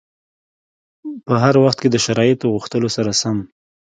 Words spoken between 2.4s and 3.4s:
غوښتنو سره سم.